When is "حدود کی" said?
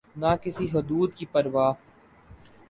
0.73-1.25